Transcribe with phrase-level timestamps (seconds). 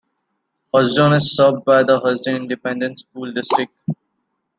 [0.73, 3.71] Hudson is served by the Hudson Independent School District.